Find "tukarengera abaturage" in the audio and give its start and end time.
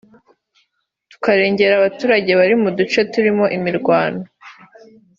1.11-2.31